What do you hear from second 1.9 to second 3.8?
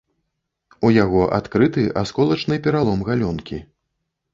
асколачны пералом галёнкі.